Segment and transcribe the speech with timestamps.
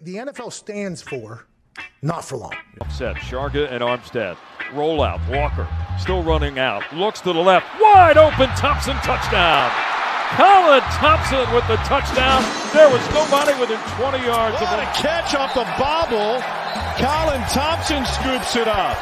[0.00, 1.46] The NFL stands for
[2.02, 2.54] not for long.
[2.90, 4.36] Set Sharga and Armstead.
[4.72, 5.20] Roll out.
[5.28, 5.66] Walker
[5.98, 6.82] still running out.
[6.92, 7.66] Looks to the left.
[7.80, 8.48] Wide open.
[8.54, 9.70] Thompson touchdown.
[10.36, 12.44] Colin Thompson with the touchdown.
[12.70, 14.94] There was nobody within 20 yards what of a him.
[14.94, 16.38] catch off the bobble.
[17.00, 18.96] Colin Thompson scoops it up.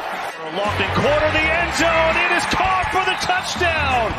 [0.55, 2.15] Lofton corner the end zone.
[2.25, 4.09] It is caught for the touchdown.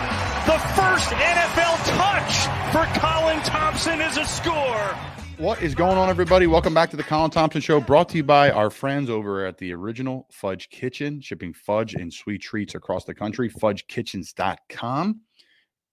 [0.46, 5.17] The first NFL touch for Colin Thompson is a score.
[5.38, 6.48] What is going on, everybody?
[6.48, 9.56] Welcome back to the Colin Thompson Show, brought to you by our friends over at
[9.56, 13.48] the Original Fudge Kitchen, shipping fudge and sweet treats across the country.
[13.48, 15.20] FudgeKitchens.com.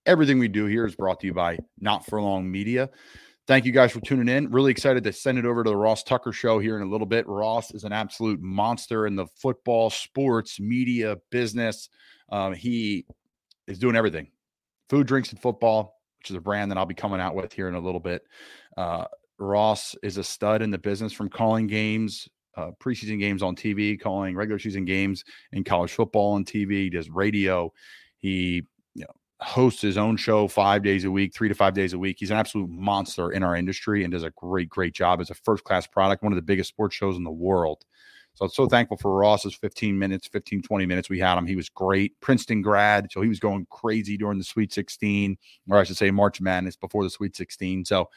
[0.07, 2.89] Everything we do here is brought to you by Not For Long Media.
[3.45, 4.49] Thank you guys for tuning in.
[4.49, 7.05] Really excited to send it over to the Ross Tucker Show here in a little
[7.05, 7.27] bit.
[7.27, 11.89] Ross is an absolute monster in the football, sports, media business.
[12.29, 13.05] Um, he
[13.67, 14.31] is doing everything
[14.89, 17.67] food, drinks, and football, which is a brand that I'll be coming out with here
[17.67, 18.23] in a little bit.
[18.75, 19.05] Uh,
[19.37, 23.99] Ross is a stud in the business from calling games, uh, preseason games on TV,
[23.99, 26.71] calling regular season games in college football on TV.
[26.83, 27.71] He does radio.
[28.19, 31.93] He you know, hosts his own show five days a week, three to five days
[31.93, 32.17] a week.
[32.19, 35.19] He's an absolute monster in our industry and does a great, great job.
[35.19, 37.85] as a first class product, one of the biggest sports shows in the world.
[38.35, 41.45] So I'm so thankful for Ross's 15 minutes, 15, 20 minutes we had him.
[41.45, 42.19] He was great.
[42.19, 43.09] Princeton grad.
[43.11, 45.37] So he was going crazy during the Sweet 16,
[45.69, 47.85] or I should say March Madness before the Sweet 16.
[47.85, 48.09] So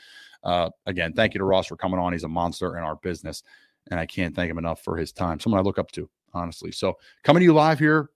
[0.43, 2.13] uh, again, thank you to Ross for coming on.
[2.13, 3.45] He's a monster in our business.
[3.91, 5.39] And I can't thank him enough for his time.
[5.39, 6.73] Someone I look up to, honestly.
[6.73, 8.11] So coming to you live here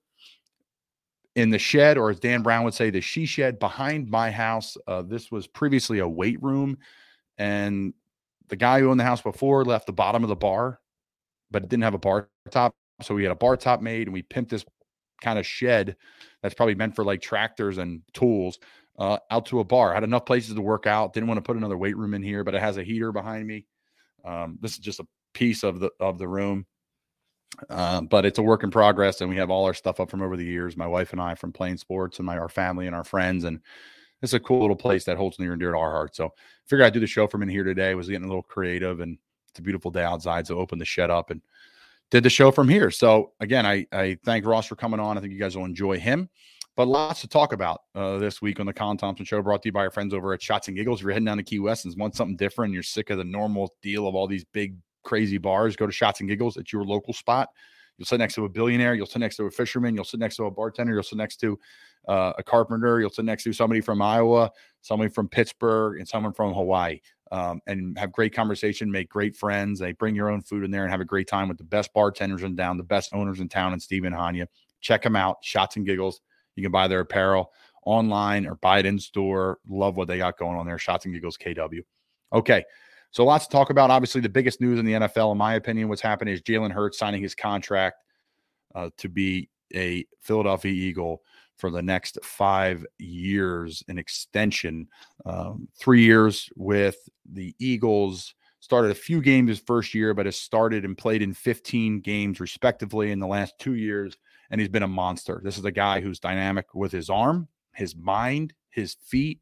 [1.35, 4.77] in the shed, or as Dan Brown would say, the she shed behind my house.
[4.87, 6.77] Uh, this was previously a weight room.
[7.37, 7.93] And
[8.49, 10.79] the guy who owned the house before left the bottom of the bar
[11.53, 12.75] but it didn't have a bar top.
[13.01, 14.65] So we had a bar top made and we pimped this
[15.21, 15.95] kind of shed
[16.41, 18.59] that's probably meant for like tractors and tools
[18.99, 19.91] uh, out to a bar.
[19.91, 21.13] I had enough places to work out.
[21.13, 23.47] Didn't want to put another weight room in here, but it has a heater behind
[23.47, 23.65] me.
[24.25, 26.65] Um, this is just a piece of the of the room,
[27.69, 30.21] uh, but it's a work in progress, and we have all our stuff up from
[30.21, 30.77] over the years.
[30.77, 33.59] My wife and I from playing sports, and my our family and our friends, and
[34.21, 36.15] it's a cool little place that holds near and dear to our heart.
[36.15, 36.29] So,
[36.67, 37.95] figured I'd do the show from in here today.
[37.95, 39.17] Was getting a little creative and
[39.53, 41.39] it's a beautiful day outside, so opened the shed up and
[42.09, 42.89] did the show from here.
[42.89, 45.17] So again, I I thank Ross for coming on.
[45.17, 46.29] I think you guys will enjoy him.
[46.75, 49.67] But lots to talk about uh, this week on the Colin Thompson Show, brought to
[49.67, 50.99] you by our friends over at Shots and Giggles.
[50.99, 53.23] If you're heading down to Key West and want something different, you're sick of the
[53.23, 56.57] normal deal of all these big crazy bars, go to Shots and Giggles.
[56.57, 57.49] at your local spot.
[57.99, 58.95] You'll sit next to a billionaire.
[58.95, 59.93] You'll sit next to a fisherman.
[59.93, 60.93] You'll sit next to a bartender.
[60.93, 61.59] You'll sit next to
[62.07, 62.99] uh, a carpenter.
[62.99, 64.49] You'll sit next to somebody from Iowa,
[64.81, 66.99] somebody from Pittsburgh, and someone from Hawaii
[67.33, 69.79] um, and have great conversation, make great friends.
[69.79, 71.91] They bring your own food in there and have a great time with the best
[71.91, 74.45] bartenders in town, the best owners in town, and Stephen Hanya.
[74.81, 76.21] Check them out, Shots and Giggles.
[76.55, 77.51] You can buy their apparel
[77.87, 79.57] online or buy it in store.
[79.67, 80.77] Love what they got going on there.
[80.77, 81.81] Shots and Giggles KW.
[82.31, 82.63] Okay.
[83.09, 83.89] So lots to talk about.
[83.89, 86.99] Obviously, the biggest news in the NFL, in my opinion, what's happening is Jalen Hurts
[86.99, 88.03] signing his contract
[88.75, 91.23] uh, to be a Philadelphia Eagle
[91.57, 94.87] for the next five years, an extension.
[95.25, 96.97] Um, three years with
[97.31, 98.35] the Eagles.
[98.59, 102.39] Started a few games his first year, but has started and played in 15 games
[102.39, 104.17] respectively in the last two years.
[104.49, 105.41] And he's been a monster.
[105.43, 109.41] This is a guy who's dynamic with his arm, his mind, his feet.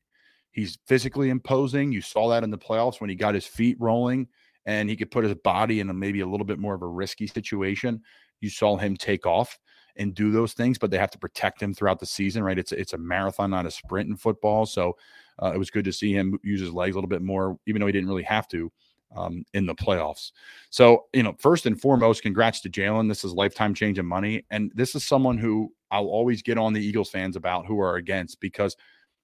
[0.52, 1.92] He's physically imposing.
[1.92, 4.28] You saw that in the playoffs when he got his feet rolling
[4.66, 6.88] and he could put his body in a maybe a little bit more of a
[6.88, 8.02] risky situation.
[8.42, 9.58] You saw him take off
[9.98, 12.58] and do those things, but they have to protect him throughout the season, right?
[12.58, 14.66] It's it's a marathon, not a sprint in football.
[14.66, 14.98] So
[15.42, 17.80] uh, it was good to see him use his legs a little bit more, even
[17.80, 18.72] though he didn't really have to
[19.16, 20.32] um, in the playoffs.
[20.70, 23.08] So you know, first and foremost, congrats to Jalen.
[23.08, 26.74] This is lifetime change in money, and this is someone who I'll always get on
[26.74, 28.78] the Eagles fans about who are against because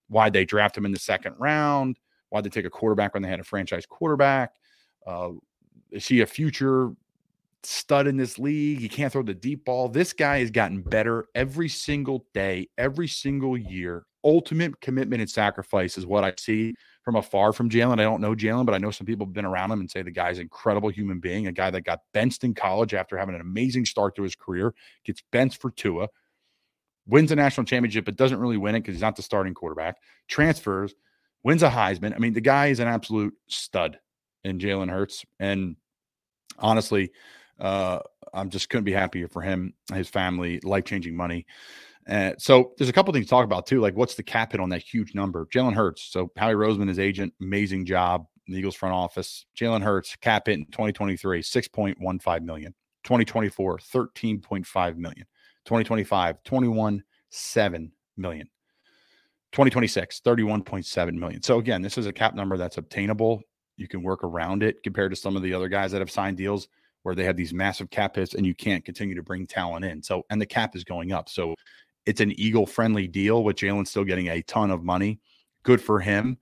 [0.10, 2.00] why they draft him in the second round,
[2.30, 4.54] why they take a quarterback when they had a franchise quarterback.
[5.06, 5.32] Uh,
[5.92, 6.92] is he a future
[7.68, 8.80] stud in this league.
[8.80, 9.90] He can't throw the deep ball.
[9.90, 14.06] This guy has gotten better every single day, every single year.
[14.24, 16.74] Ultimate commitment and sacrifice is what I see
[17.04, 18.00] from afar from Jalen.
[18.00, 20.02] I don't know Jalen, but I know some people have been around him and say
[20.02, 23.36] the guy's an incredible human being, a guy that got benched in college after having
[23.36, 24.74] an amazing start to his career,
[25.04, 26.08] gets benched for Tua,
[27.06, 29.98] wins a national championship, but doesn't really win it because he's not the starting quarterback,
[30.30, 30.96] transfers,
[31.44, 32.16] wins a Heisman.
[32.16, 34.00] I mean, the guy is an absolute stud
[34.46, 35.26] in Jalen Hurts.
[35.40, 35.76] And
[36.58, 37.12] honestly,
[37.60, 38.00] uh,
[38.34, 41.46] I'm just couldn't be happier for him, his family, life changing money.
[42.08, 44.62] Uh, so there's a couple things to talk about too, like what's the cap hit
[44.62, 45.46] on that huge number?
[45.48, 46.04] Jalen Hurts.
[46.04, 48.26] So Howie Roseman, his agent, amazing job.
[48.48, 49.46] The Eagles front office.
[49.58, 52.74] Jalen Hurts cap hit in 2023, 6.15 million.
[53.04, 55.26] 2024, 13.5 million.
[55.66, 58.50] 2025, 21.7 million.
[59.52, 61.42] 2026, 31.7 million.
[61.42, 63.42] So again, this is a cap number that's obtainable
[63.76, 66.38] You can work around it compared to some of the other guys that have signed
[66.38, 66.70] deals
[67.08, 70.04] where they have these massive cap hits and you can't continue to bring talent in.
[70.04, 71.30] So, and the cap is going up.
[71.30, 71.56] So,
[72.06, 75.22] it's an Eagle friendly deal with Jalen still getting a ton of money.
[75.64, 76.38] Good for him.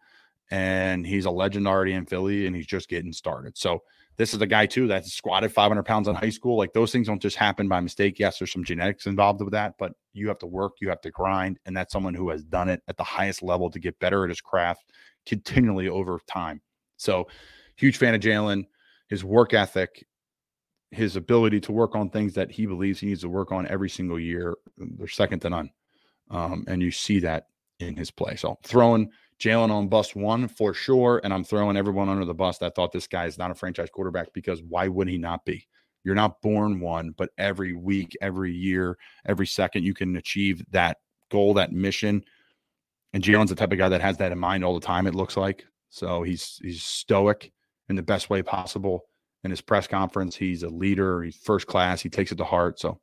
[0.49, 3.55] And he's a legend already in Philly and he's just getting started.
[3.55, 3.83] So,
[4.17, 6.57] this is a guy too that squatted 500 pounds in high school.
[6.57, 8.17] Like those things don't just happen by mistake.
[8.17, 11.11] Yes, there's some genetics involved with that, but you have to work, you have to
[11.11, 14.23] grind, and that's someone who has done it at the highest level to get better
[14.23, 14.91] at his craft
[15.27, 16.59] continually over time.
[16.97, 17.27] So,
[17.75, 18.63] huge fan of Jalen,
[19.09, 20.03] his work ethic,
[20.95, 23.89] his ability to work on things that he believes he needs to work on every
[23.89, 24.55] single year.
[24.77, 25.69] They're second to none,
[26.31, 27.47] um, and you see that
[27.79, 28.35] in his play.
[28.35, 31.21] So, throwing Jalen on bus one for sure.
[31.23, 33.89] And I'm throwing everyone under the bus that thought this guy is not a franchise
[33.91, 35.67] quarterback because why would he not be?
[36.03, 40.97] You're not born one, but every week, every year, every second, you can achieve that
[41.31, 42.23] goal, that mission.
[43.13, 45.15] And Jalen's the type of guy that has that in mind all the time, it
[45.15, 45.65] looks like.
[45.89, 47.51] So he's he's stoic
[47.89, 49.05] in the best way possible.
[49.45, 52.79] In his press conference, he's a leader, he's first class, he takes it to heart.
[52.79, 52.99] So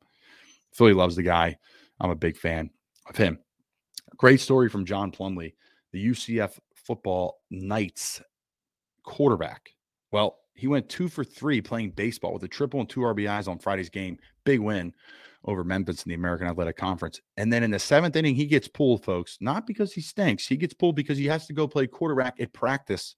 [0.73, 1.57] Philly loves the guy.
[2.01, 2.69] I'm a big fan
[3.07, 3.39] of him.
[4.17, 5.53] Great story from John Plumlee,
[5.93, 8.21] the UCF football Knights
[9.03, 9.69] quarterback.
[10.11, 13.57] Well, he went two for three playing baseball with a triple and two RBIs on
[13.57, 14.17] Friday's game.
[14.43, 14.93] Big win
[15.45, 17.21] over Memphis in the American Athletic Conference.
[17.37, 20.45] And then in the seventh inning, he gets pulled, folks, not because he stinks.
[20.45, 23.15] He gets pulled because he has to go play quarterback at practice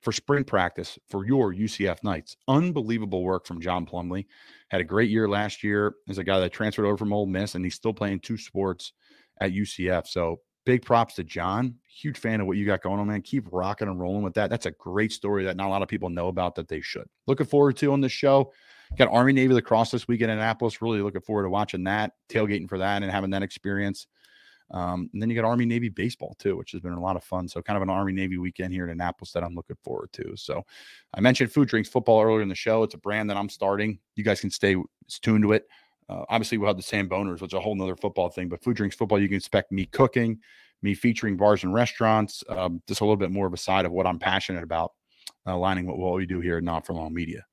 [0.00, 2.36] for spring practice for your UCF Knights.
[2.48, 4.26] Unbelievable work from John Plumlee.
[4.68, 7.54] Had a great year last year as a guy that transferred over from Ole Miss,
[7.54, 8.92] and he's still playing two sports
[9.40, 10.06] at UCF.
[10.06, 11.74] So big props to John.
[11.88, 13.22] Huge fan of what you got going on, man.
[13.22, 14.50] Keep rocking and rolling with that.
[14.50, 17.06] That's a great story that not a lot of people know about that they should.
[17.26, 18.52] Looking forward to on this show.
[18.96, 20.82] Got Army Navy lacrosse this weekend in Annapolis.
[20.82, 24.06] Really looking forward to watching that, tailgating for that, and having that experience.
[24.72, 27.24] Um, and then you got Army Navy baseball too, which has been a lot of
[27.24, 27.48] fun.
[27.48, 30.36] So kind of an Army Navy weekend here in Annapolis that I'm looking forward to.
[30.36, 30.64] So
[31.14, 32.82] I mentioned Food Drinks Football earlier in the show.
[32.82, 33.98] It's a brand that I'm starting.
[34.14, 34.76] You guys can stay
[35.22, 35.66] tuned to it.
[36.08, 38.48] Uh, obviously, we'll have the Sam Boners, which is a whole nother football thing.
[38.48, 40.40] But Food Drinks Football, you can expect me cooking,
[40.82, 43.92] me featuring bars and restaurants, um, just a little bit more of a side of
[43.92, 44.92] what I'm passionate about,
[45.46, 47.44] uh, aligning with what we do here at Not For Long Media.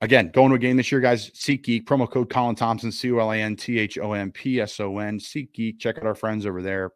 [0.00, 1.30] Again, going to a game this year, guys.
[1.30, 4.60] SeatGeek, promo code Colin Thompson, C O L I N T H O M P
[4.60, 5.18] S O N.
[5.18, 6.92] SeatGeek, check out our friends over there.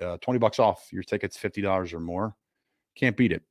[0.00, 2.34] Uh, 20 bucks off your tickets, $50 or more.
[2.96, 3.42] Can't beat it.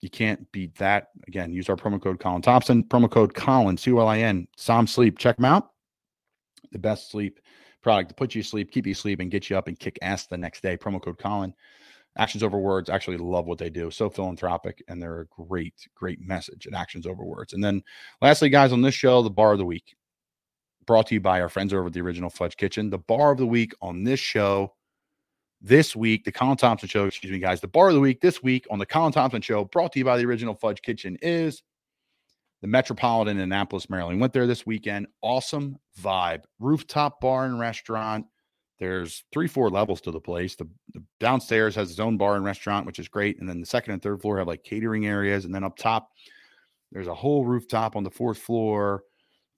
[0.00, 1.08] You can't beat that.
[1.26, 4.46] Again, use our promo code Colin Thompson, promo code Colin, C O L I N,
[4.56, 5.18] Som Sleep.
[5.18, 5.70] Check them out.
[6.72, 7.40] The best sleep
[7.82, 9.98] product to put you to sleep, keep you asleep, and get you up and kick
[10.02, 10.76] ass the next day.
[10.76, 11.54] Promo code Colin.
[12.18, 12.88] Actions over words.
[12.88, 13.90] Actually, love what they do.
[13.90, 16.66] So philanthropic, and they're a great, great message.
[16.66, 17.52] And actions over words.
[17.52, 17.82] And then,
[18.22, 19.96] lastly, guys, on this show, the bar of the week,
[20.86, 22.90] brought to you by our friends over at the Original Fudge Kitchen.
[22.90, 24.72] The bar of the week on this show
[25.60, 27.06] this week, the Colin Thompson Show.
[27.06, 27.60] Excuse me, guys.
[27.60, 30.04] The bar of the week this week on the Colin Thompson Show, brought to you
[30.04, 31.62] by the Original Fudge Kitchen, is
[32.62, 34.20] the Metropolitan in Annapolis, Maryland.
[34.20, 35.06] Went there this weekend.
[35.22, 36.44] Awesome vibe.
[36.58, 38.26] Rooftop bar and restaurant.
[38.78, 40.54] There's three, four levels to the place.
[40.54, 43.40] The, the, downstairs has its own bar and restaurant, which is great.
[43.40, 45.44] And then the second and third floor have like catering areas.
[45.44, 46.10] And then up top,
[46.92, 49.02] there's a whole rooftop on the fourth floor,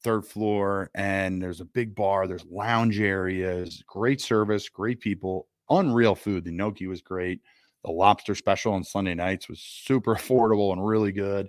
[0.04, 2.26] third floor, and there's a big bar.
[2.26, 6.44] There's lounge areas, great service, great people, unreal food.
[6.44, 7.40] The gnocchi was great.
[7.84, 11.48] The lobster special on Sunday nights was super affordable and really good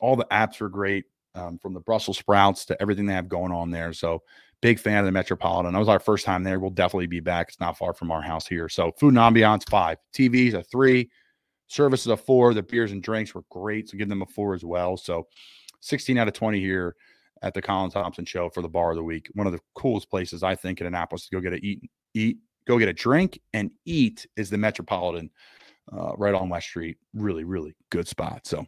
[0.00, 1.04] all the apps were great
[1.34, 3.92] um, from the Brussels sprouts to everything they have going on there.
[3.92, 4.22] So
[4.62, 5.72] big fan of the Metropolitan.
[5.72, 6.58] That was our first time there.
[6.58, 7.48] We'll definitely be back.
[7.48, 8.68] It's not far from our house here.
[8.68, 11.10] So food and ambiance five, TVs a three,
[11.66, 12.54] services a four.
[12.54, 14.96] The beers and drinks were great, so give them a four as well.
[14.96, 15.26] So
[15.80, 16.96] 16 out of 20 here
[17.42, 19.28] at the Colin Thompson Show for the bar of the week.
[19.34, 21.82] One of the coolest places I think in Annapolis to go get a eat,
[22.14, 25.30] eat, go get a drink and eat is the Metropolitan.
[25.92, 26.98] Uh, right on West Street.
[27.14, 28.44] Really, really good spot.
[28.44, 28.66] So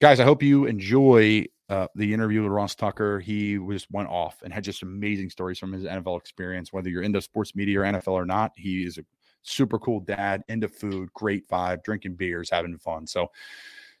[0.00, 3.20] guys, I hope you enjoy uh, the interview with Ross Tucker.
[3.20, 6.72] He just went off and had just amazing stories from his NFL experience.
[6.72, 9.04] Whether you're into sports media or NFL or not, he is a
[9.42, 13.06] super cool dad, into food, great vibe, drinking beers, having fun.
[13.06, 13.30] So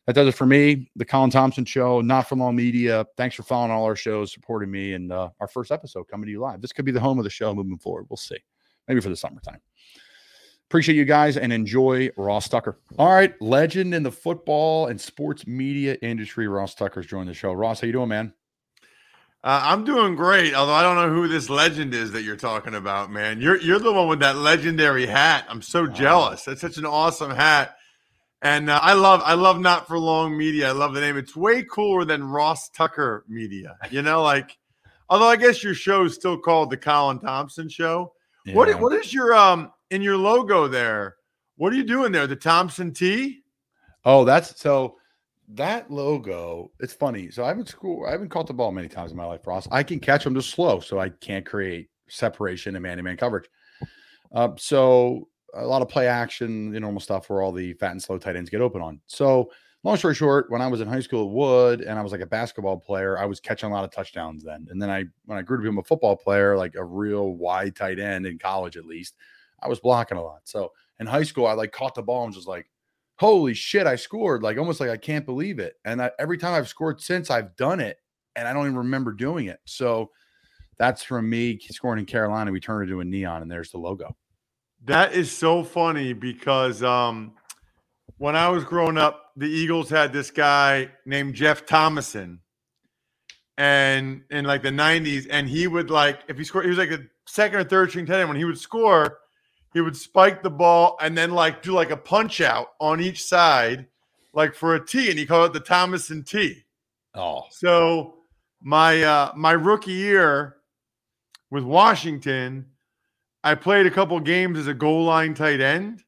[0.06, 0.90] that does it for me.
[0.96, 3.06] The Colin Thompson Show, Not For Long Media.
[3.16, 6.32] Thanks for following all our shows, supporting me, and uh, our first episode coming to
[6.32, 6.60] you live.
[6.60, 8.06] This could be the home of the show moving forward.
[8.10, 8.38] We'll see.
[8.86, 9.60] Maybe for the summertime.
[10.68, 12.78] Appreciate you guys and enjoy Ross Tucker.
[12.98, 16.48] All right, legend in the football and sports media industry.
[16.48, 17.52] Ross Tucker's joined the show.
[17.52, 18.32] Ross, how you doing, man?
[19.44, 22.74] Uh, I'm doing great, although I don't know who this legend is that you're talking
[22.74, 23.42] about, man.
[23.42, 25.44] You're you're the one with that legendary hat.
[25.50, 26.44] I'm so jealous.
[26.44, 27.76] That's such an awesome hat,
[28.40, 30.70] and uh, I love I love not for long media.
[30.70, 31.18] I love the name.
[31.18, 33.76] It's way cooler than Ross Tucker Media.
[33.90, 34.56] You know, like
[35.10, 38.14] although I guess your show is still called the Colin Thompson Show.
[38.46, 38.54] Yeah.
[38.54, 41.14] What what is your um in your logo there.
[41.56, 42.26] What are you doing there?
[42.26, 43.42] The Thompson T?
[44.04, 44.96] Oh, that's so
[45.50, 46.72] that logo.
[46.80, 47.30] It's funny.
[47.30, 48.04] So I haven't school.
[48.06, 49.68] I haven't caught the ball many times in my life, Ross.
[49.70, 53.48] I can catch them just slow, so I can't create separation and man-to-man coverage.
[54.34, 58.02] Uh, so a lot of play action, the normal stuff where all the fat and
[58.02, 59.00] slow tight ends get open on.
[59.06, 59.52] So
[59.84, 62.20] long story short, when I was in high school at Wood and I was like
[62.20, 64.66] a basketball player, I was catching a lot of touchdowns then.
[64.70, 67.76] And then I, when I grew to become a football player, like a real wide
[67.76, 69.14] tight end in college at least,
[69.64, 70.42] I was blocking a lot.
[70.44, 72.70] So in high school, I like caught the ball and just like,
[73.16, 74.42] holy shit, I scored.
[74.42, 75.74] Like almost like I can't believe it.
[75.84, 77.98] And I, every time I've scored since, I've done it
[78.36, 79.60] and I don't even remember doing it.
[79.64, 80.10] So
[80.78, 82.52] that's from me scoring in Carolina.
[82.52, 84.16] We turned it into a neon and there's the logo.
[84.84, 87.32] That is so funny because um,
[88.18, 92.40] when I was growing up, the Eagles had this guy named Jeff Thomason,
[93.56, 96.90] and in like the '90s, and he would like if he scored, he was like
[96.90, 98.28] a second or third string tight end.
[98.28, 99.18] When he would score,
[99.74, 103.22] he would spike the ball and then like do like a punch out on each
[103.24, 103.86] side,
[104.32, 106.62] like for a T, and he called it the Thomason T.
[107.14, 108.14] Oh, So
[108.62, 110.56] my uh, my rookie year
[111.50, 112.66] with Washington,
[113.42, 116.02] I played a couple games as a goal line tight end,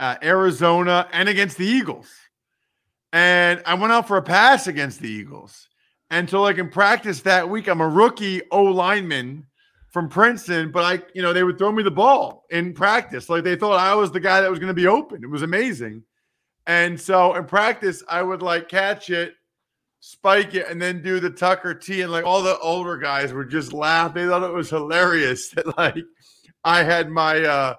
[0.00, 2.08] uh, Arizona, and against the Eagles.
[3.12, 5.68] And I went out for a pass against the Eagles.
[6.10, 9.46] And so, like in practice that week, I'm a rookie O lineman
[9.96, 13.30] from Princeton, but I, you know, they would throw me the ball in practice.
[13.30, 15.24] Like they thought I was the guy that was going to be open.
[15.24, 16.02] It was amazing.
[16.66, 19.32] And so in practice, I would like catch it,
[20.00, 22.02] spike it, and then do the Tucker T.
[22.02, 24.12] And like all the older guys would just laugh.
[24.12, 25.96] They thought it was hilarious that like
[26.62, 27.74] I had my uh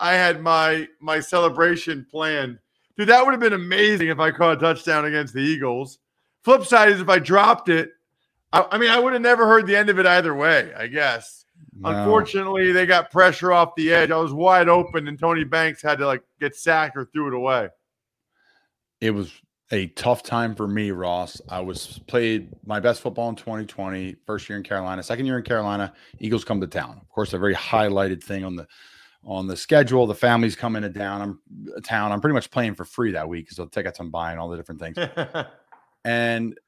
[0.00, 2.60] I had my my celebration planned.
[2.96, 5.98] Dude, that would have been amazing if I caught a touchdown against the Eagles.
[6.44, 7.90] Flip side is if I dropped it,
[8.54, 10.86] I, I mean, I would have never heard the end of it either way, I
[10.86, 11.44] guess.
[11.78, 11.90] No.
[11.90, 14.10] Unfortunately, they got pressure off the edge.
[14.10, 17.34] I was wide open, and Tony Banks had to like get sacked or threw it
[17.34, 17.68] away.
[19.00, 19.32] it was
[19.70, 21.40] a tough time for me, Ross.
[21.48, 25.44] I was played my best football in 2020, first year in Carolina, second year in
[25.44, 25.92] Carolina.
[26.18, 26.98] Eagles come to town.
[27.00, 28.66] Of course, a very highlighted thing on the
[29.24, 30.06] on the schedule.
[30.06, 31.20] The family's coming to down.
[31.20, 31.40] I'm
[31.76, 32.12] uh, town.
[32.12, 34.56] I'm pretty much playing for free that week because the tickets I'm buying, all the
[34.56, 34.96] different things.
[36.04, 36.58] and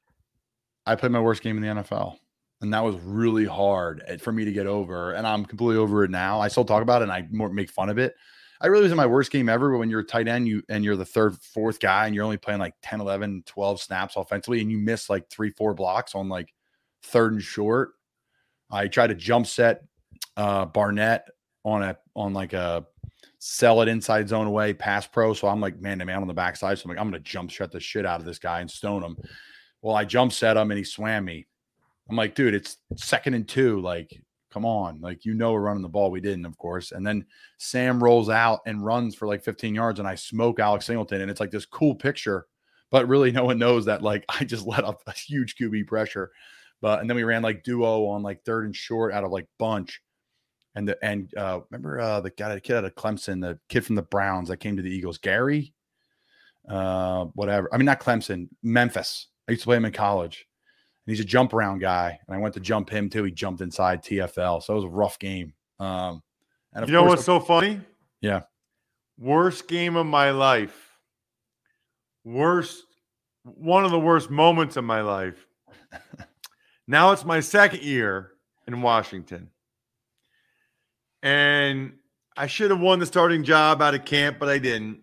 [0.85, 2.17] I played my worst game in the NFL.
[2.61, 5.13] And that was really hard eh, for me to get over.
[5.13, 6.39] And I'm completely over it now.
[6.39, 8.15] I still talk about it and I more make fun of it.
[8.61, 9.71] I really was in my worst game ever.
[9.71, 12.23] But when you're a tight end, you and you're the third, fourth guy, and you're
[12.23, 16.13] only playing like 10, 11, 12 snaps offensively, and you miss like three, four blocks
[16.13, 16.53] on like
[17.03, 17.93] third and short.
[18.69, 19.83] I tried to jump set
[20.37, 21.27] uh Barnett
[21.65, 22.85] on a on like a
[23.39, 25.33] sell it inside zone away pass pro.
[25.33, 26.77] So I'm like man to man on the backside.
[26.77, 29.03] So I'm like, I'm gonna jump shut the shit out of this guy and stone
[29.03, 29.17] him.
[29.81, 31.47] Well, I jump set him and he swam me.
[32.09, 33.79] I'm like, dude, it's second and two.
[33.79, 34.99] Like, come on.
[35.01, 36.11] Like, you know, we're running the ball.
[36.11, 36.91] We didn't, of course.
[36.91, 37.25] And then
[37.57, 41.21] Sam rolls out and runs for like 15 yards, and I smoke Alex Singleton.
[41.21, 42.47] And it's like this cool picture,
[42.89, 46.31] but really no one knows that like I just let up a huge QB pressure.
[46.81, 49.47] But and then we ran like duo on like third and short out of like
[49.57, 50.01] bunch.
[50.73, 53.85] And the and uh remember uh the guy the kid out of Clemson, the kid
[53.85, 55.73] from the Browns that came to the Eagles, Gary,
[56.67, 57.69] uh, whatever.
[57.73, 59.27] I mean, not Clemson, Memphis.
[59.47, 60.47] I used to play him in college.
[61.05, 62.19] And he's a jump around guy.
[62.27, 63.23] And I went to jump him too.
[63.23, 64.61] He jumped inside TFL.
[64.63, 65.53] So it was a rough game.
[65.79, 66.21] Um,
[66.73, 67.81] and of you know course, what's so funny?
[68.21, 68.41] Yeah.
[69.17, 70.97] Worst game of my life.
[72.23, 72.83] Worst,
[73.43, 75.47] one of the worst moments of my life.
[76.87, 78.31] now it's my second year
[78.67, 79.49] in Washington.
[81.23, 81.93] And
[82.37, 85.01] I should have won the starting job out of camp, but I didn't.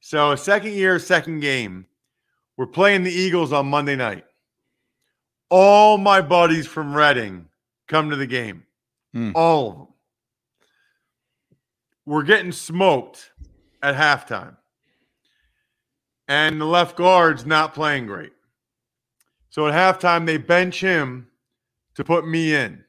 [0.00, 1.86] So, second year, second game.
[2.56, 4.24] We're playing the Eagles on Monday night.
[5.50, 7.46] All my buddies from Reading
[7.88, 8.64] come to the game.
[9.12, 9.32] Hmm.
[9.34, 9.86] All of them.
[12.06, 13.30] We're getting smoked
[13.82, 14.56] at halftime.
[16.26, 18.32] And the left guard's not playing great.
[19.50, 21.28] So at halftime, they bench him
[21.94, 22.84] to put me in.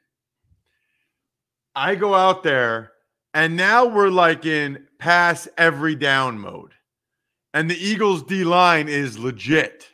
[1.76, 2.94] I go out there,
[3.34, 6.72] and now we're like in pass every down mode.
[7.54, 9.90] And the Eagles D line is legit.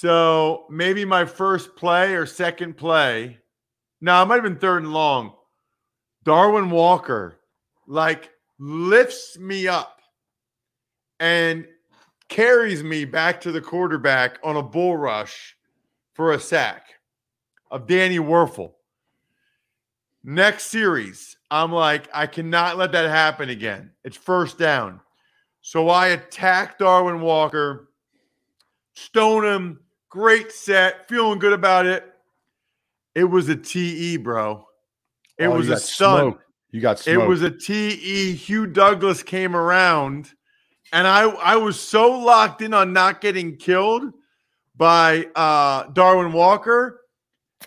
[0.00, 3.38] So maybe my first play or second play.
[4.00, 5.34] No, it might have been third and long.
[6.22, 7.40] Darwin Walker
[7.88, 10.00] like lifts me up
[11.18, 11.66] and
[12.28, 15.56] carries me back to the quarterback on a bull rush
[16.14, 16.84] for a sack
[17.68, 18.74] of Danny Wuerffel.
[20.22, 23.90] Next series, I'm like, I cannot let that happen again.
[24.04, 25.00] It's first down.
[25.60, 27.88] So I attack Darwin Walker,
[28.94, 32.04] stone him, great set, feeling good about it.
[33.14, 34.66] It was a TE, bro.
[35.38, 36.20] It Oh, was a stun.
[36.20, 36.44] smoked.
[36.70, 38.34] You got It was a TE.
[38.34, 40.32] Hugh Douglas came around
[40.92, 44.12] and I I was so locked in on not getting killed
[44.76, 47.00] by uh, Darwin Walker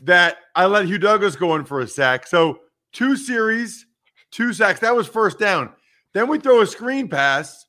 [0.04, 2.26] that I let Hugh Douglas go in for a sack.
[2.28, 2.60] So
[2.94, 3.86] two series,
[4.32, 4.80] two sacks.
[4.80, 5.72] That was first down.
[6.14, 7.66] Then we throw a screen pass,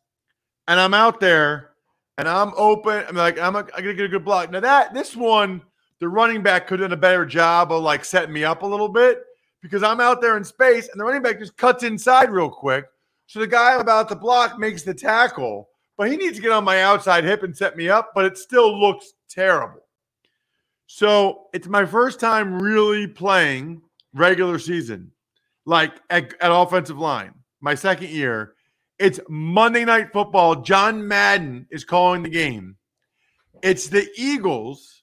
[0.68, 1.71] and I'm out there,
[2.18, 3.04] and I'm open.
[3.08, 4.50] I'm like, I'm, a, I'm gonna get a good block.
[4.50, 5.62] Now that this one,
[5.98, 8.66] the running back could have done a better job of like setting me up a
[8.66, 9.24] little bit
[9.62, 12.86] because I'm out there in space, and the running back just cuts inside real quick.
[13.26, 16.64] So the guy about the block makes the tackle, but he needs to get on
[16.64, 19.80] my outside hip and set me up, but it still looks terrible.
[20.86, 23.80] So it's my first time really playing
[24.12, 25.10] regular season,
[25.64, 28.54] like at, at offensive line, my second year.
[29.02, 30.62] It's Monday Night Football.
[30.62, 32.76] John Madden is calling the game.
[33.60, 35.02] It's the Eagles.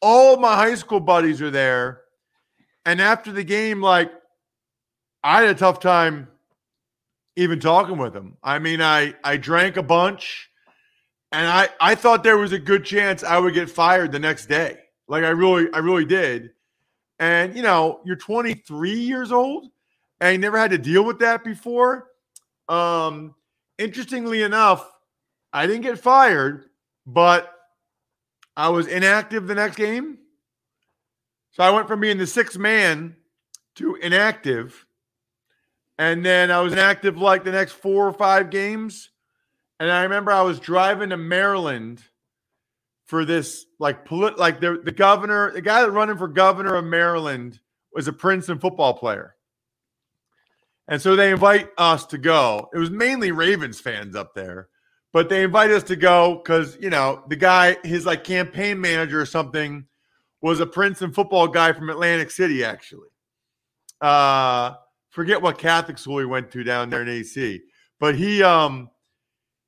[0.00, 2.00] All my high school buddies are there.
[2.86, 4.10] And after the game, like,
[5.22, 6.28] I had a tough time
[7.36, 8.38] even talking with them.
[8.42, 10.48] I mean, I I drank a bunch,
[11.30, 14.46] and I I thought there was a good chance I would get fired the next
[14.46, 14.78] day.
[15.06, 16.52] Like I really I really did.
[17.18, 19.66] And you know, you're 23 years old,
[20.18, 22.07] and you never had to deal with that before.
[22.68, 23.34] Um,
[23.78, 24.88] interestingly enough,
[25.52, 26.66] I didn't get fired,
[27.06, 27.52] but
[28.56, 30.18] I was inactive the next game.
[31.52, 33.16] So I went from being the sixth man
[33.76, 34.86] to inactive
[35.98, 39.10] and then I was inactive like the next four or five games.
[39.80, 42.02] And I remember I was driving to Maryland
[43.06, 46.84] for this, like, polit- like the, the governor, the guy that running for governor of
[46.84, 47.58] Maryland
[47.92, 49.34] was a Princeton football player.
[50.88, 52.70] And so they invite us to go.
[52.72, 54.68] It was mainly Ravens fans up there,
[55.12, 59.20] but they invite us to go because, you know, the guy, his like campaign manager
[59.20, 59.86] or something
[60.40, 63.08] was a Princeton football guy from Atlantic City, actually.
[64.00, 64.74] Uh,
[65.10, 67.60] forget what Catholic school he went to down there in AC.
[68.00, 68.90] But he um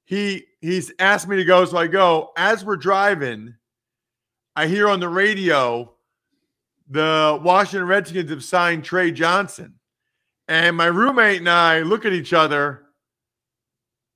[0.04, 2.30] he he's asked me to go, so I go.
[2.36, 3.54] As we're driving,
[4.54, 5.92] I hear on the radio
[6.88, 9.79] the Washington Redskins have signed Tre Johnson.
[10.50, 12.82] And my roommate and I look at each other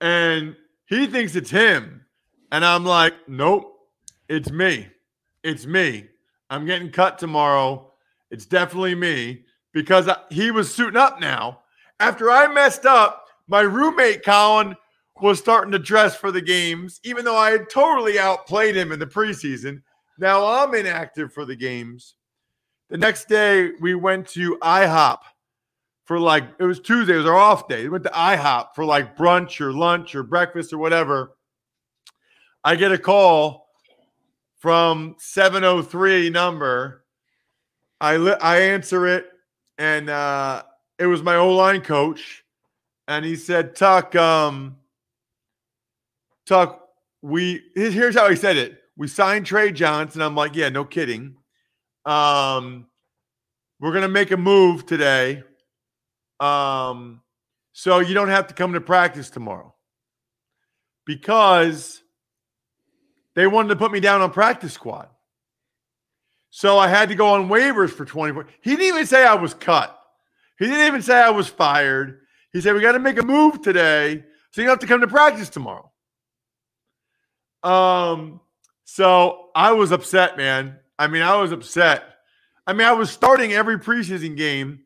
[0.00, 2.04] and he thinks it's him.
[2.50, 3.72] And I'm like, nope,
[4.28, 4.88] it's me.
[5.44, 6.08] It's me.
[6.50, 7.92] I'm getting cut tomorrow.
[8.32, 11.60] It's definitely me because he was suiting up now.
[12.00, 14.74] After I messed up, my roommate Colin
[15.20, 18.98] was starting to dress for the games, even though I had totally outplayed him in
[18.98, 19.82] the preseason.
[20.18, 22.16] Now I'm inactive for the games.
[22.90, 25.18] The next day, we went to IHOP
[26.04, 27.84] for like, it was Tuesday, it was our off day.
[27.84, 31.36] We went to IHOP for like brunch or lunch or breakfast or whatever.
[32.62, 33.68] I get a call
[34.58, 37.04] from 703 number.
[38.00, 39.26] I, li- I answer it
[39.78, 40.62] and uh,
[40.98, 42.44] it was my O line coach,
[43.08, 44.76] and he said, "Tuck, um,
[46.46, 46.88] Tuck,
[47.22, 48.80] we here's how he said it.
[48.96, 50.22] We signed Tre Johnson.
[50.22, 51.36] I'm like, yeah, no kidding.
[52.04, 52.86] Um,
[53.80, 55.42] we're gonna make a move today.
[56.40, 57.22] Um,
[57.72, 59.74] so you don't have to come to practice tomorrow
[61.06, 62.02] because
[63.34, 65.08] they wanted to put me down on practice squad.
[66.50, 68.46] So I had to go on waivers for 24.
[68.60, 69.98] He didn't even say I was cut.
[70.58, 72.20] He didn't even say I was fired.
[72.52, 74.24] He said, We got to make a move today.
[74.52, 75.90] So you don't have to come to practice tomorrow.
[77.64, 78.40] Um,
[78.84, 80.76] so I was upset, man.
[80.96, 82.04] I mean, I was upset.
[82.66, 84.80] I mean, I was starting every preseason game.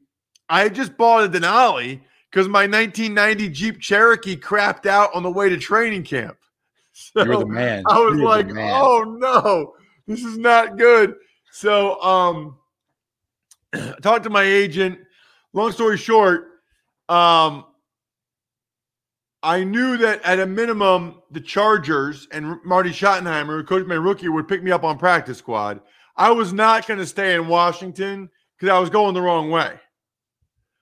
[0.48, 5.48] I just bought a Denali because my 1990 Jeep Cherokee crapped out on the way
[5.48, 6.37] to training camp.
[7.14, 7.84] So You're the man.
[7.87, 9.74] I was You're like, oh no,
[10.08, 11.14] this is not good.
[11.52, 12.56] So, um,
[14.02, 14.98] talked to my agent.
[15.52, 16.61] Long story short,
[17.08, 17.66] um,
[19.42, 24.28] I knew that at a minimum, the Chargers and Marty Schottenheimer, who coached my rookie,
[24.28, 25.80] would pick me up on practice squad.
[26.16, 29.78] I was not going to stay in Washington because I was going the wrong way.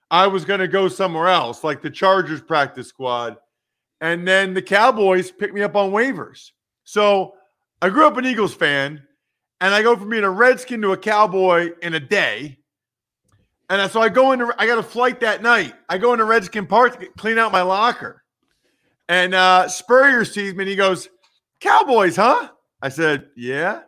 [0.09, 3.37] I was going to go somewhere else, like the Chargers practice squad.
[3.99, 6.51] And then the Cowboys picked me up on waivers.
[6.83, 7.33] So
[7.81, 9.03] I grew up an Eagles fan
[9.59, 12.59] and I go from being a Redskin to a Cowboy in a day.
[13.69, 15.73] And so I go into, I got a flight that night.
[15.89, 18.23] I go into Redskin Park to clean out my locker.
[19.09, 21.09] And uh, Spurrier sees me and he goes,
[21.59, 22.49] Cowboys, huh?
[22.81, 23.81] I said, yeah.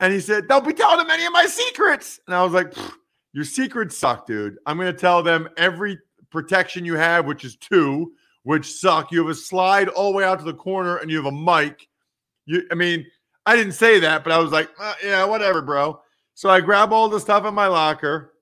[0.00, 2.18] And he said, don't be telling them any of my secrets.
[2.26, 2.72] And I was like,
[3.32, 4.58] your secrets suck, dude.
[4.66, 5.98] I'm going to tell them every
[6.30, 9.12] protection you have, which is two, which suck.
[9.12, 11.32] You have a slide all the way out to the corner and you have a
[11.32, 11.88] mic.
[12.46, 13.06] You, I mean,
[13.46, 16.00] I didn't say that, but I was like, uh, yeah, whatever, bro.
[16.34, 18.32] So I grab all the stuff in my locker,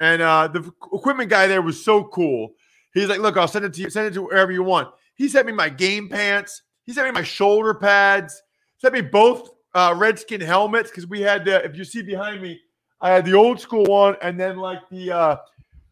[0.00, 2.52] and uh, the equipment guy there was so cool.
[2.92, 4.88] He's like, look, I'll send it to you, send it to wherever you want.
[5.14, 6.62] He sent me my game pants.
[6.84, 8.42] He sent me my shoulder pads.
[8.78, 11.64] Sent me both uh, Redskin helmets because we had the.
[11.64, 12.60] If you see behind me,
[13.00, 15.36] I had the old school one, and then like the uh,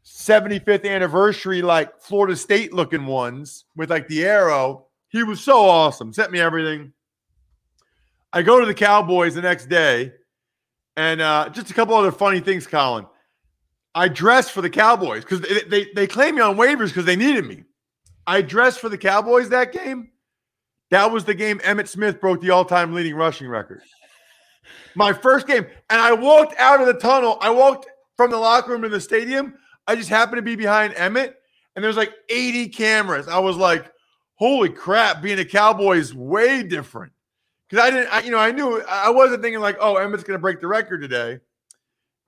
[0.04, 4.86] 75th anniversary, like Florida State looking ones with like the arrow.
[5.08, 6.12] He was so awesome.
[6.12, 6.92] Sent me everything.
[8.32, 10.12] I go to the Cowboys the next day,
[10.96, 13.06] and uh, just a couple other funny things, Colin.
[13.94, 17.46] I dressed for the Cowboys because they, they they me on waivers because they needed
[17.46, 17.64] me.
[18.26, 20.10] I dressed for the Cowboys that game.
[20.90, 23.82] That was the game Emmitt Smith broke the all-time leading rushing record.
[24.94, 27.38] My first game, and I walked out of the tunnel.
[27.40, 29.54] I walked from the locker room to the stadium.
[29.86, 31.34] I just happened to be behind Emmitt,
[31.74, 33.28] and there's like 80 cameras.
[33.28, 33.92] I was like,
[34.34, 37.12] "Holy crap!" Being a Cowboy is way different
[37.68, 40.38] because I didn't, I, you know, I knew I wasn't thinking like, "Oh, Emmitt's going
[40.38, 41.40] to break the record today,"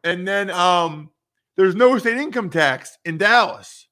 [0.05, 1.11] and then um,
[1.57, 3.89] there's no state income tax in Dallas,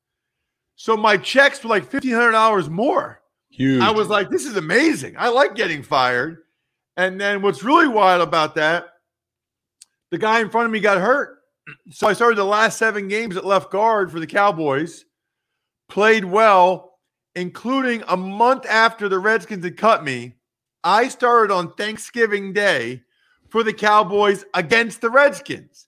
[0.76, 3.20] so my checks were like fifteen hundred dollars more.
[3.50, 3.82] Huge.
[3.82, 5.16] I was like, this is amazing.
[5.18, 6.38] I like getting fired.
[6.98, 8.88] And then what's really wild about that,
[10.10, 11.38] the guy in front of me got hurt.
[11.90, 15.04] So I started the last seven games at left guard for the Cowboys,
[15.88, 16.98] played well,
[17.36, 20.34] including a month after the Redskins had cut me.
[20.82, 23.02] I started on Thanksgiving Day
[23.48, 25.86] for the Cowboys against the Redskins.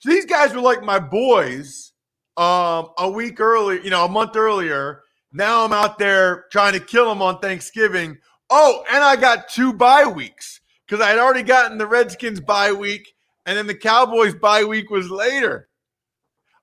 [0.00, 1.92] So these guys were like my boys
[2.36, 5.02] um, a week earlier, you know, a month earlier.
[5.32, 8.18] Now I'm out there trying to kill them on Thanksgiving.
[8.50, 12.72] Oh, and I got two bye weeks because I had already gotten the Redskins bye
[12.72, 13.14] week,
[13.46, 15.68] and then the Cowboys bye week was later.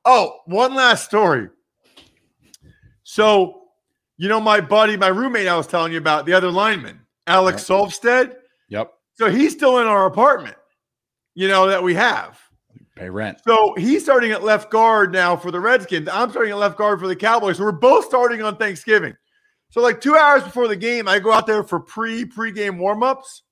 [0.06, 1.50] Oh, one last story.
[3.04, 3.62] So,
[4.17, 7.63] you know, my buddy, my roommate, I was telling you about, the other lineman, Alex
[7.63, 8.36] Sulfsted.
[8.69, 8.93] Yep.
[9.15, 10.58] So he's still in our apartment,
[11.36, 12.39] you know, that we have.
[12.95, 13.39] Pay rent.
[13.47, 16.10] So he's starting at left guard now for the Redskins.
[16.12, 17.58] I'm starting at left guard for the Cowboys.
[17.58, 19.15] So we're both starting on Thanksgiving.
[19.69, 23.43] So like two hours before the game, I go out there for pre pre-game warm-ups.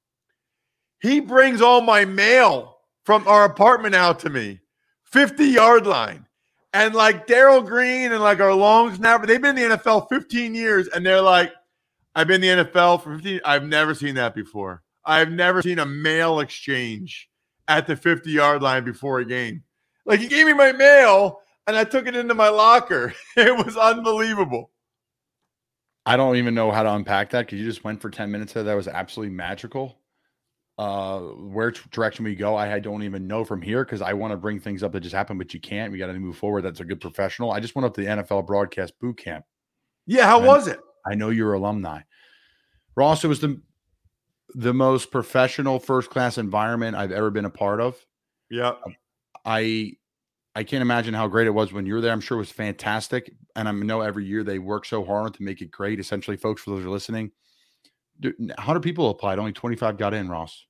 [1.01, 4.61] He brings all my mail from our apartment out to me,
[5.03, 6.25] 50 yard line.
[6.73, 10.53] And like Darrell Green and like our long snapper, they've been in the NFL 15
[10.53, 11.53] years, and they're like,
[12.15, 13.41] I've been in the NFL for 15.
[13.45, 14.83] I've never seen that before.
[15.05, 17.29] I've never seen a mail exchange
[17.67, 19.63] at the 50 yard line before a game.
[20.05, 23.13] Like he gave me my mail and I took it into my locker.
[23.37, 24.71] It was unbelievable.
[26.05, 28.53] I don't even know how to unpack that because you just went for 10 minutes
[28.53, 28.63] there.
[28.63, 29.97] That was absolutely magical.
[30.77, 34.11] Uh, where t- direction we go, I, I don't even know from here because I
[34.13, 35.91] want to bring things up that just happened, but you can't.
[35.91, 36.63] We got to move forward.
[36.63, 37.51] That's a good professional.
[37.51, 39.45] I just went up to the NFL broadcast boot camp.
[40.05, 40.79] Yeah, how And- was it?
[41.07, 42.01] I know you're alumni.
[42.95, 43.61] Ross, it was the
[44.53, 47.97] the most professional first class environment I've ever been a part of.
[48.49, 48.73] Yeah.
[49.43, 49.93] I
[50.55, 52.13] I can't imagine how great it was when you were there.
[52.13, 53.33] I'm sure it was fantastic.
[53.55, 55.99] And I know every year they work so hard to make it great.
[55.99, 57.31] Essentially, folks, for those who are listening,
[58.21, 60.65] 100 people applied, only 25 got in, Ross.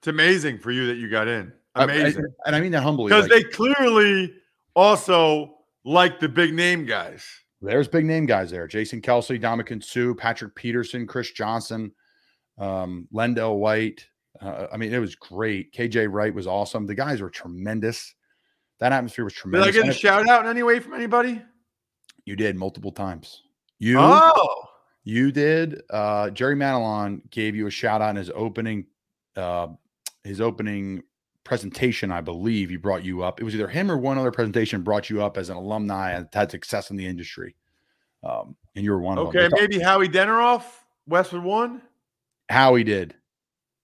[0.00, 1.52] It's amazing for you that you got in.
[1.76, 2.24] I- I- Amazing.
[2.46, 3.06] and I mean that humbly.
[3.08, 4.34] Because like, they clearly
[4.76, 7.24] also like the big name guys.
[7.62, 11.92] there's big name guys there Jason Kelce, Ndamukong Suh, Patrick Peterson, Chris Johnson,
[12.58, 14.06] um, LenDale White.
[14.40, 15.72] Uh, I mean, it was great.
[15.72, 16.86] KJ Wright was awesome.
[16.86, 18.14] The guys were tremendous.
[18.80, 19.72] That atmosphere was tremendous.
[19.72, 21.42] Did I get a shout out in any way from anybody?
[22.26, 23.42] you did multiple times.
[23.78, 24.64] You Oh,
[25.02, 25.82] You did.
[25.90, 28.86] Uh, Jerry Manalon gave you a shout out in his opening,
[29.36, 29.68] uh,
[30.22, 31.02] his opening
[31.44, 32.10] presentation.
[32.10, 33.40] I believe he brought you up.
[33.40, 36.28] It was either him or one other presentation brought you up as an alumni and
[36.32, 37.54] had success in the industry.
[38.22, 39.42] Um, and you were one of them.
[39.44, 39.54] okay.
[39.60, 40.64] Maybe Howie Deneroff,
[41.06, 41.82] Westwood One.
[42.48, 43.14] Howie did.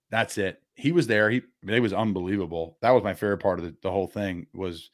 [0.09, 0.63] That's it.
[0.81, 1.31] He was there.
[1.31, 2.79] He it was unbelievable.
[2.83, 4.91] That was my favorite part of the, the whole thing was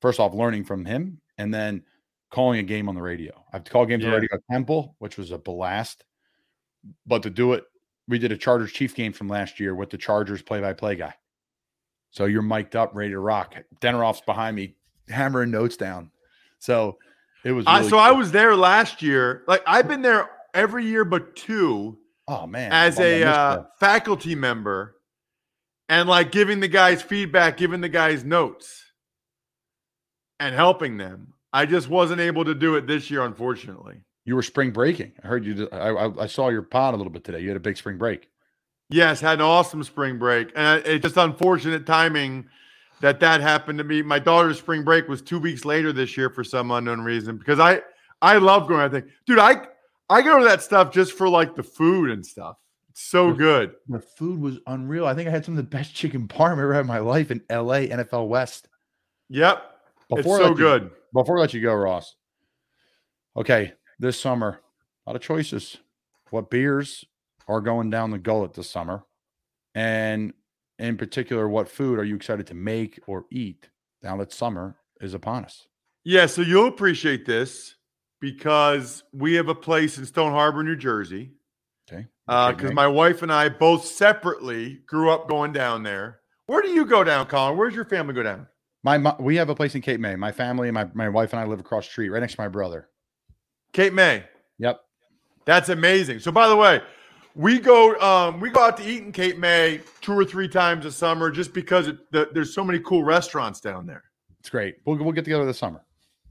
[0.00, 1.84] first off learning from him and then
[2.30, 3.44] calling a game on the radio.
[3.52, 6.04] I've called games on the radio at Temple, which was a blast.
[7.06, 7.64] But to do it,
[8.08, 10.96] we did a Chargers Chief game from last year with the Chargers play by play
[10.96, 11.14] guy.
[12.10, 13.56] So you're mic'd up, ready to rock.
[13.80, 14.76] Deneroff's behind me,
[15.08, 16.10] hammering notes down.
[16.58, 16.98] So
[17.44, 19.42] it was I, really so I was there last year.
[19.46, 24.93] Like I've been there every year but two oh man as a uh, faculty member,
[25.94, 28.82] and like giving the guys feedback, giving the guys notes,
[30.40, 31.34] and helping them.
[31.52, 34.00] I just wasn't able to do it this year, unfortunately.
[34.24, 35.12] you were spring breaking.
[35.22, 35.68] I heard you.
[35.70, 37.38] I, I, I saw your pod a little bit today.
[37.38, 38.28] You had a big spring break.
[38.90, 42.46] Yes, had an awesome spring break, and uh, it's just unfortunate timing
[43.00, 44.02] that that happened to me.
[44.02, 47.38] My daughter's spring break was two weeks later this year for some unknown reason.
[47.38, 47.82] Because I
[48.20, 48.80] I love going.
[48.80, 49.64] I think, dude, I
[50.10, 52.56] I go to that stuff just for like the food and stuff.
[52.96, 53.74] So good.
[53.88, 55.04] The food was unreal.
[55.06, 56.98] I think I had some of the best chicken parm I've ever had in my
[57.00, 58.68] life in LA, NFL West.
[59.30, 59.62] Yep,
[60.08, 60.90] Before it's so let you- good.
[61.12, 62.14] Before I let you go, Ross.
[63.36, 64.60] Okay, this summer,
[65.06, 65.76] A lot of choices.
[66.30, 67.04] What beers
[67.48, 69.04] are going down the gullet this summer?
[69.74, 70.32] And
[70.78, 73.68] in particular, what food are you excited to make or eat
[74.02, 75.66] now that summer is upon us?
[76.04, 77.74] Yeah, so you'll appreciate this
[78.20, 81.32] because we have a place in Stone Harbor, New Jersey.
[81.90, 82.06] Okay.
[82.26, 86.20] Because Okay, my wife and I both separately grew up going down there.
[86.46, 87.56] Where do you go down, Colin?
[87.56, 88.46] Where's your family go down?
[88.82, 90.14] My, mo- we have a place in Cape May.
[90.16, 92.40] My family and my, my wife and I live across the street, right next to
[92.40, 92.88] my brother.
[93.72, 94.24] Cape May.
[94.58, 94.80] Yep.
[95.46, 96.20] That's amazing.
[96.20, 96.80] So, by the way,
[97.34, 100.86] we go um, we go out to eat in Cape May two or three times
[100.86, 104.04] a summer just because it, the, there's so many cool restaurants down there.
[104.40, 104.76] It's great.
[104.84, 105.82] We'll, we'll get together this summer.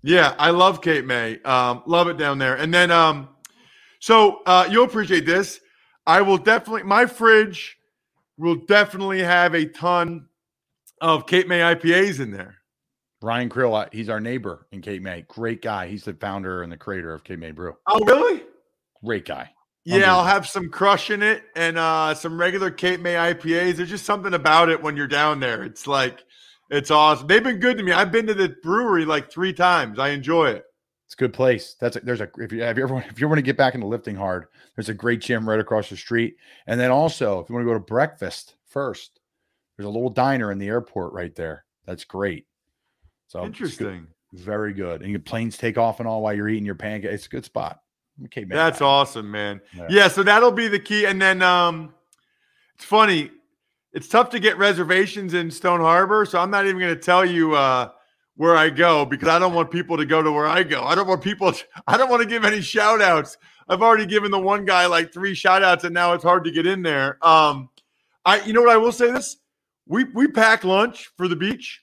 [0.04, 1.42] Yeah, I love Cape May.
[1.44, 2.56] Um, love it down there.
[2.56, 3.30] And then, um,
[4.00, 5.60] so uh, you'll appreciate this.
[6.06, 7.78] I will definitely, my fridge
[8.38, 10.28] will definitely have a ton
[11.02, 12.58] of Cape May IPAs in there.
[13.22, 15.22] Ryan Krill, uh, he's our neighbor in Cape May.
[15.30, 15.88] Great guy.
[15.88, 17.76] He's the founder and the creator of Cape May Brew.
[17.88, 18.44] Oh, really?
[19.04, 19.50] Great guy.
[19.86, 23.76] Yeah, I'll have some crush in it and uh, some regular Cape May IPAs.
[23.76, 25.64] There's just something about it when you're down there.
[25.64, 26.24] It's like,
[26.70, 27.28] it's awesome.
[27.28, 27.92] They've been good to me.
[27.92, 30.00] I've been to the brewery like three times.
[30.00, 30.64] I enjoy it.
[31.14, 31.76] It's a good place.
[31.80, 33.76] That's a, there's a if you have you ever if you want to get back
[33.76, 36.38] into lifting hard, there's a great gym right across the street.
[36.66, 39.20] And then also, if you want to go to breakfast first,
[39.78, 41.66] there's a little diner in the airport right there.
[41.86, 42.48] That's great.
[43.28, 44.08] So good- Interesting.
[44.32, 45.04] very good.
[45.04, 47.12] And your planes take off and all while you're eating your pancake.
[47.12, 47.80] It's a good spot.
[48.26, 48.58] Okay, man.
[48.58, 49.62] That's awesome, man.
[49.78, 49.88] Yeah.
[49.92, 50.08] Yeah.
[50.08, 51.06] so that'll be the key.
[51.06, 51.94] And then um
[52.74, 53.30] it's funny,
[53.92, 57.54] it's tough to get reservations in Stone Harbor, so I'm not even gonna tell you
[57.54, 57.92] uh
[58.36, 60.84] where I go because I don't want people to go to where I go.
[60.84, 63.38] I don't want people to, I don't want to give any shout outs.
[63.68, 66.52] I've already given the one guy like three shout outs and now it's hard to
[66.52, 67.18] get in there.
[67.26, 67.70] Um
[68.26, 69.38] I you know what I will say this?
[69.88, 71.82] We we pack lunch for the beach.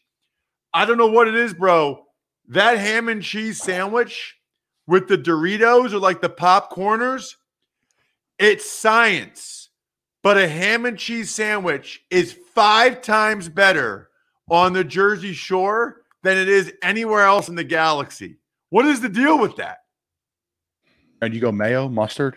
[0.73, 2.07] I don't know what it is, bro.
[2.49, 4.37] That ham and cheese sandwich
[4.87, 7.37] with the Doritos or like the popcorners,
[8.39, 9.69] it's science.
[10.23, 14.11] But a ham and cheese sandwich is five times better
[14.51, 18.39] on the Jersey Shore than it is anywhere else in the galaxy.
[18.71, 19.79] What is the deal with that?
[21.23, 22.37] And you go mayo, mustard.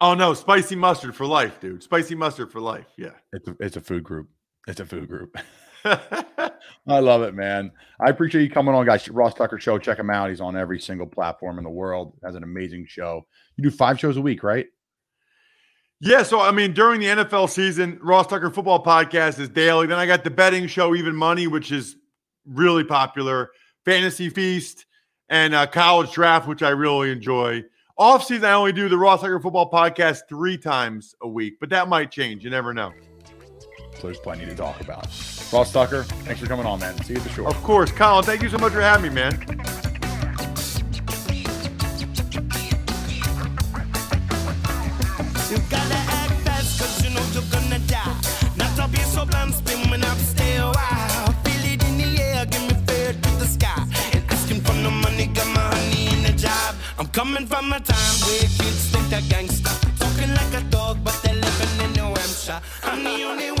[0.00, 1.82] Oh no, spicy mustard for life, dude.
[1.82, 2.86] Spicy mustard for life.
[2.96, 3.12] Yeah.
[3.32, 4.28] It's a, it's a food group.
[4.66, 5.36] It's a food group.
[5.84, 7.70] I love it, man.
[8.00, 9.08] I appreciate you coming on, guys.
[9.08, 9.78] Ross Tucker Show.
[9.78, 10.30] Check him out.
[10.30, 12.14] He's on every single platform in the world.
[12.24, 13.26] Has an amazing show.
[13.56, 14.66] You do five shows a week, right?
[16.00, 19.86] Yeah, so I mean, during the NFL season, Ross Tucker Football Podcast is daily.
[19.86, 21.96] Then I got the betting show, Even Money, which is
[22.48, 23.50] really popular,
[23.84, 24.86] Fantasy Feast,
[25.28, 27.64] and uh, College Draft, which I really enjoy.
[27.96, 31.68] Off season, I only do the Ross Tucker Football Podcast three times a week, but
[31.70, 32.44] that might change.
[32.44, 32.92] You never know.
[33.96, 35.06] So there's plenty to talk about.
[35.52, 36.96] Ross Tucker, thanks for coming on, man.
[37.02, 37.48] See you at the shore.
[37.48, 38.24] Of course, Colin.
[38.24, 39.87] Thank you so much for having me, man.
[57.18, 59.72] Coming from a time where kids think they're gangsta.
[59.98, 62.60] Talking like a dog, but they're living in New Hampshire.
[62.84, 63.57] I'm the only one